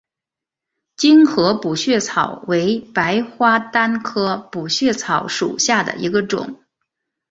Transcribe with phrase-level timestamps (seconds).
[0.95, 6.59] 精河补血草为白花丹科补血草属下的一个种。